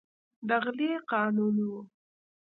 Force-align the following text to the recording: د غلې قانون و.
د 0.47 0.49
غلې 0.63 0.91
قانون 1.11 1.55
و. 1.71 1.73